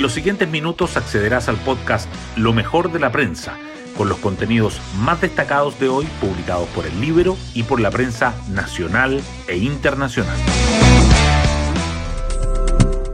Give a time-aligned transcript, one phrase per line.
[0.00, 3.58] En los siguientes minutos accederás al podcast Lo mejor de la prensa,
[3.98, 8.34] con los contenidos más destacados de hoy publicados por el libro y por la prensa
[8.50, 10.38] nacional e internacional.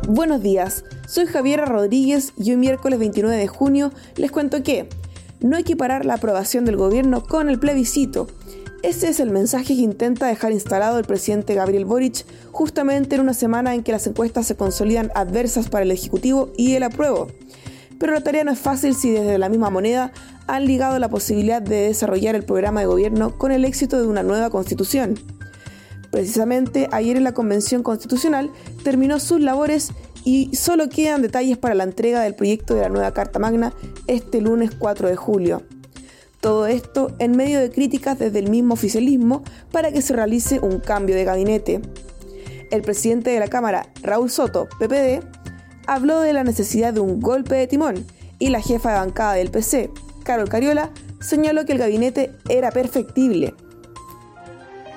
[0.06, 4.88] Buenos días, soy Javiera Rodríguez y hoy miércoles 29 de junio les cuento que
[5.40, 8.28] no equiparar la aprobación del gobierno con el plebiscito.
[8.86, 13.34] Ese es el mensaje que intenta dejar instalado el presidente Gabriel Boric justamente en una
[13.34, 17.26] semana en que las encuestas se consolidan adversas para el Ejecutivo y el apruebo.
[17.98, 20.12] Pero la tarea no es fácil si desde la misma moneda
[20.46, 24.22] han ligado la posibilidad de desarrollar el programa de gobierno con el éxito de una
[24.22, 25.18] nueva constitución.
[26.12, 28.52] Precisamente ayer en la Convención Constitucional
[28.84, 29.90] terminó sus labores
[30.22, 33.72] y solo quedan detalles para la entrega del proyecto de la nueva Carta Magna
[34.06, 35.64] este lunes 4 de julio.
[36.40, 40.78] Todo esto en medio de críticas desde el mismo oficialismo para que se realice un
[40.78, 41.80] cambio de gabinete.
[42.70, 45.24] El presidente de la Cámara, Raúl Soto, PPD,
[45.86, 48.04] habló de la necesidad de un golpe de timón
[48.38, 49.90] y la jefa de bancada del PC,
[50.24, 53.54] Carol Cariola, señaló que el gabinete era perfectible.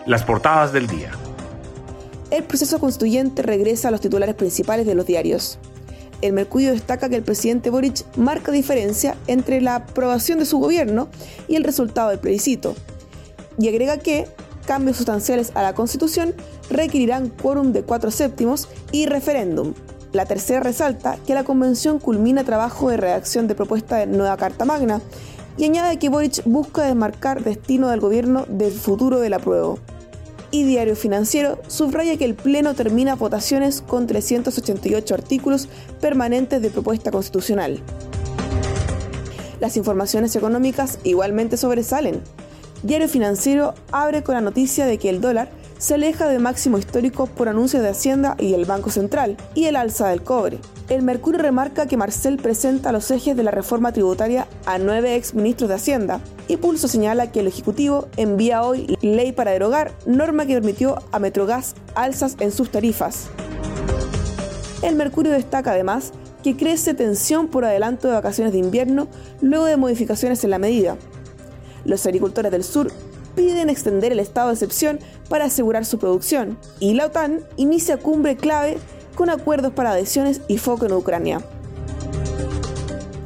[0.06, 1.12] Las portadas del día.
[2.31, 5.59] El proceso constituyente regresa a los titulares principales de los diarios
[6.22, 11.08] el Mercurio destaca que el presidente Boric marca diferencia entre la aprobación de su gobierno
[11.48, 12.75] y el resultado del plebiscito,
[13.58, 14.28] y agrega que
[14.66, 16.34] cambios sustanciales a la Constitución
[16.70, 19.73] requerirán quórum de cuatro séptimos y referéndum.
[20.12, 24.66] La tercera resalta que la convención culmina trabajo de redacción de propuesta de nueva Carta
[24.66, 25.02] Magna
[25.58, 29.78] y añade que Boric busca desmarcar destino del gobierno del futuro del apruebo
[30.52, 35.67] y Diario Financiero subraya que el Pleno termina votaciones con 388 artículos
[36.02, 37.80] permanentes de propuesta constitucional.
[39.59, 42.22] Las informaciones económicas igualmente sobresalen.
[42.83, 47.25] Diario Financiero abre con la noticia de que el dólar se aleja de máximo histórico
[47.25, 50.59] por anuncios de Hacienda y el Banco Central y el alza del cobre.
[50.89, 55.33] El Mercurio remarca que Marcel presenta los ejes de la reforma tributaria a nueve ex
[55.33, 56.19] ministros de Hacienda
[56.50, 61.19] y Pulso señala que el Ejecutivo envía hoy ley para derogar norma que permitió a
[61.19, 63.29] Metrogas alzas en sus tarifas.
[64.81, 66.12] El Mercurio destaca además
[66.44, 69.07] que crece tensión por adelanto de vacaciones de invierno
[69.41, 70.97] luego de modificaciones en la medida.
[71.85, 72.91] Los agricultores del sur
[73.39, 78.35] piden extender el estado de excepción para asegurar su producción, y la OTAN inicia cumbre
[78.35, 78.77] clave
[79.16, 81.39] con acuerdos para adhesiones y foco en Ucrania.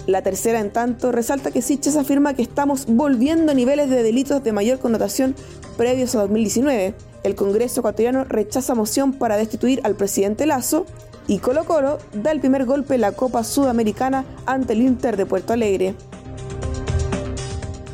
[0.06, 4.44] La tercera, en tanto, resalta que Siches afirma que estamos volviendo a niveles de delitos
[4.44, 5.34] de mayor connotación
[5.78, 6.94] previos a 2019.
[7.24, 10.86] El Congreso ecuatoriano rechaza moción para destituir al presidente Lazo
[11.26, 15.26] y Colo Colo da el primer golpe en la Copa Sudamericana ante el Inter de
[15.26, 15.96] Puerto Alegre.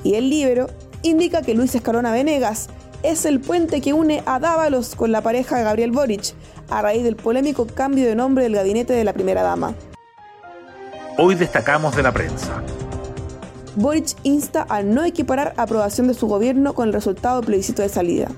[0.03, 0.67] Y el Libro
[1.09, 2.69] indica que Luis Escalona Venegas
[3.03, 6.33] es el puente que une a Dávalos con la pareja de Gabriel Boric,
[6.69, 9.73] a raíz del polémico cambio de nombre del gabinete de la primera dama.
[11.17, 12.61] Hoy destacamos de la prensa.
[13.75, 17.89] Boric insta a no equiparar aprobación de su gobierno con el resultado del plebiscito de
[17.89, 18.29] salida.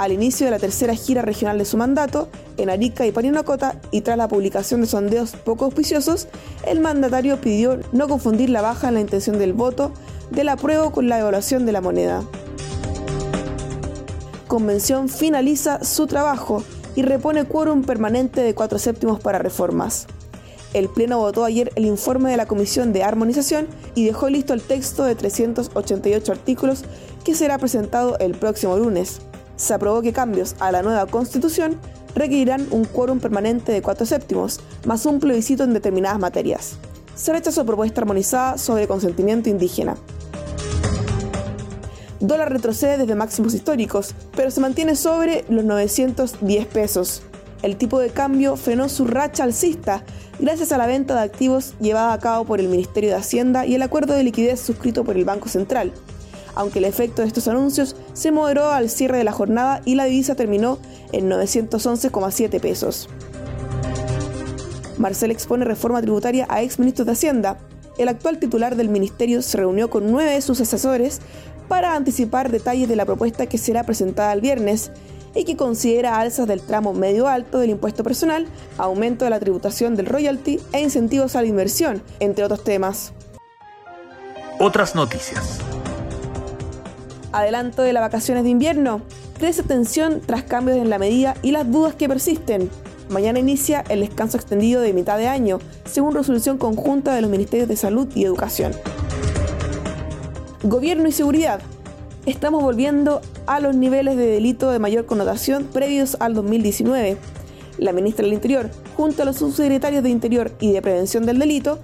[0.00, 4.00] Al inicio de la tercera gira regional de su mandato, en Arica y Parinacota, y
[4.00, 6.26] tras la publicación de sondeos poco auspiciosos,
[6.66, 9.92] el mandatario pidió no confundir la baja en la intención del voto
[10.30, 12.24] del apruebo con la evaluación de la moneda.
[14.48, 16.64] Convención finaliza su trabajo
[16.96, 20.06] y repone quórum permanente de cuatro séptimos para reformas.
[20.72, 24.62] El Pleno votó ayer el informe de la Comisión de Armonización y dejó listo el
[24.62, 26.84] texto de 388 artículos
[27.22, 29.20] que será presentado el próximo lunes.
[29.60, 31.78] Se aprobó que cambios a la nueva Constitución
[32.14, 36.76] requerirán un quórum permanente de cuatro séptimos, más un plebiscito en determinadas materias.
[37.14, 39.96] Se rechazó propuesta armonizada sobre consentimiento indígena
[42.20, 47.22] dólar retrocede desde máximos históricos, pero se mantiene sobre los 910 pesos.
[47.62, 50.02] El tipo de cambio frenó su racha alcista
[50.38, 53.74] gracias a la venta de activos llevada a cabo por el Ministerio de Hacienda y
[53.74, 55.92] el acuerdo de liquidez suscrito por el Banco Central.
[56.54, 60.04] Aunque el efecto de estos anuncios se moderó al cierre de la jornada y la
[60.04, 60.78] divisa terminó
[61.12, 63.08] en 911,7 pesos.
[64.98, 67.58] Marcel expone reforma tributaria a ex ministros de Hacienda.
[67.96, 71.20] El actual titular del ministerio se reunió con nueve de sus asesores
[71.68, 74.90] para anticipar detalles de la propuesta que será presentada el viernes
[75.34, 78.46] y que considera alzas del tramo medio alto del impuesto personal,
[78.76, 83.12] aumento de la tributación del royalty e incentivos a la inversión, entre otros temas.
[84.58, 85.60] Otras noticias.
[87.32, 89.02] Adelanto de las vacaciones de invierno.
[89.38, 92.70] Crece tensión tras cambios en la medida y las dudas que persisten.
[93.08, 97.68] Mañana inicia el descanso extendido de mitad de año, según resolución conjunta de los Ministerios
[97.68, 98.72] de Salud y Educación.
[100.62, 101.60] Gobierno y seguridad.
[102.26, 107.16] Estamos volviendo a los niveles de delito de mayor connotación previos al 2019.
[107.78, 111.80] La ministra del Interior, junto a los subsecretarios de Interior y de Prevención del Delito,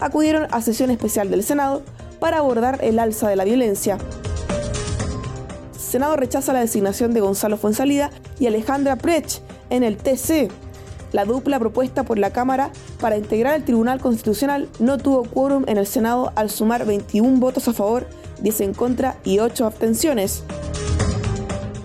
[0.00, 1.82] acudieron a sesión especial del Senado
[2.18, 3.98] para abordar el alza de la violencia.
[5.94, 8.10] Senado rechaza la designación de Gonzalo Fuensalida
[8.40, 10.50] y Alejandra Prech en el TC.
[11.12, 15.78] La dupla propuesta por la Cámara para integrar el Tribunal Constitucional no tuvo quórum en
[15.78, 18.08] el Senado al sumar 21 votos a favor,
[18.40, 20.42] 10 en contra y 8 abstenciones.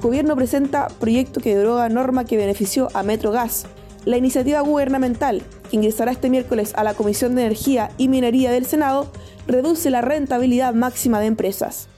[0.02, 3.68] Gobierno presenta proyecto que deroga norma que benefició a Metrogas.
[4.06, 8.66] La iniciativa gubernamental, que ingresará este miércoles a la Comisión de Energía y Minería del
[8.66, 9.12] Senado,
[9.46, 11.90] reduce la rentabilidad máxima de empresas.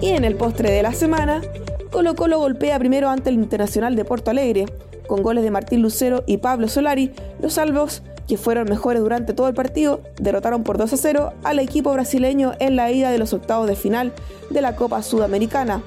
[0.00, 1.42] Y en el postre de la semana,
[1.90, 4.66] Colo Colo golpea primero ante el Internacional de Porto Alegre.
[5.06, 9.48] Con goles de Martín Lucero y Pablo Solari, los salvos, que fueron mejores durante todo
[9.48, 13.32] el partido, derrotaron por 2 a 0 al equipo brasileño en la ida de los
[13.32, 14.12] octavos de final
[14.50, 15.82] de la Copa Sudamericana.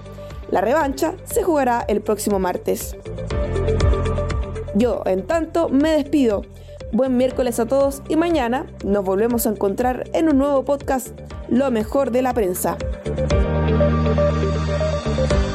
[0.52, 2.98] La revancha se jugará el próximo martes.
[4.76, 6.44] Yo, en tanto, me despido.
[6.92, 11.18] Buen miércoles a todos y mañana nos volvemos a encontrar en un nuevo podcast,
[11.50, 12.78] Lo mejor de la prensa.
[13.80, 15.53] Música